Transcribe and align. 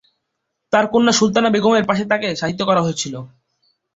তার 0.73 0.85
কন্যা 0.87 1.13
সুলতানা 1.13 1.49
বেগমের 1.51 1.85
পাশে 1.85 2.03
তাকে 2.11 2.27
শায়িত 2.35 2.59
করা 2.69 2.81
হয়েছিল। 2.83 3.15